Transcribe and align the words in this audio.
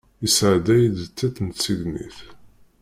Yesɛedda-yi 0.23 0.87
di 0.97 1.05
tiṭ 1.09 1.35
n 1.41 1.47
tsegnit. 1.49 2.17